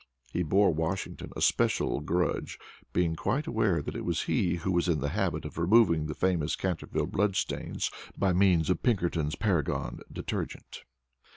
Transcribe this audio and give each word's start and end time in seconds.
He 0.33 0.41
bore 0.41 0.73
Washington 0.73 1.29
a 1.35 1.41
special 1.43 1.99
grudge, 1.99 2.57
being 2.91 3.15
quite 3.15 3.45
aware 3.45 3.83
that 3.83 3.93
it 3.95 4.03
was 4.03 4.23
he 4.23 4.55
who 4.55 4.71
was 4.71 4.89
in 4.89 4.99
the 4.99 5.09
habit 5.09 5.45
of 5.45 5.59
removing 5.59 6.07
the 6.07 6.15
famous 6.15 6.55
Canterville 6.55 7.05
blood 7.05 7.35
stain 7.35 7.77
by 8.17 8.33
means 8.33 8.71
of 8.71 8.81
Pinkerton's 8.81 9.35
Paragon 9.35 9.99
Detergent. 10.11 10.85